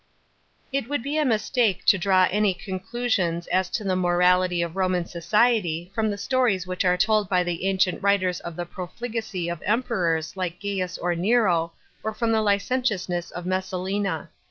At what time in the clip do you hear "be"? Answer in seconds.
1.03-1.17